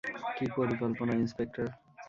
[0.35, 1.67] কী পরিকল্পনা, ইন্সপেক্টর?